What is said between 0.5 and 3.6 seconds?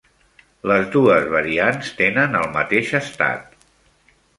Les dues variants tenen el mateix estat.